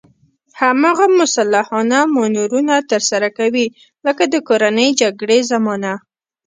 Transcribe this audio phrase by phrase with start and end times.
[0.61, 3.65] هماغه مسلحانه مانورونه ترسره کوي
[4.05, 5.93] لکه د کورنۍ جګړې زمانه.